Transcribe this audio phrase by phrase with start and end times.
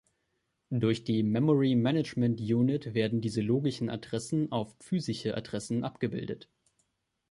[0.71, 6.49] Durch die Memory Management Unit werden diese logischen Adressen auf physische Adressen abgebildet.